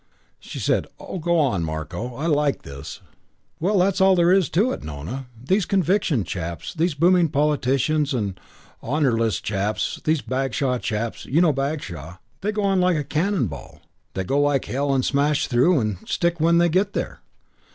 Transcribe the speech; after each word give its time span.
She 0.39 0.57
said, 0.57 0.87
"Go 0.97 1.37
on, 1.37 1.63
Marko. 1.63 2.15
I 2.15 2.25
like 2.25 2.63
this." 2.63 3.01
"Well, 3.59 3.77
that's 3.77 4.01
all 4.01 4.15
there 4.15 4.31
is 4.31 4.49
to 4.49 4.71
it, 4.71 4.83
Nona. 4.83 5.27
These 5.39 5.67
conviction 5.67 6.23
chaps, 6.23 6.73
these 6.73 6.95
booming 6.95 7.29
politicians 7.29 8.11
and 8.11 8.39
honours 8.81 9.19
list 9.19 9.43
chaps, 9.43 10.01
these 10.03 10.23
Bagshaw 10.23 10.79
chaps 10.79 11.25
you 11.27 11.39
know 11.39 11.53
Bagshaw? 11.53 12.17
they 12.41 12.51
go 12.51 12.63
like 12.69 12.97
a 12.97 13.03
cannon 13.03 13.45
ball. 13.45 13.79
They 14.15 14.23
go 14.23 14.41
like 14.41 14.65
hell 14.65 14.91
and 14.91 15.05
smash 15.05 15.45
through 15.45 15.79
and 15.79 15.97
stick 16.09 16.39
when 16.39 16.57
they 16.57 16.67
get 16.67 16.93
there. 16.93 17.19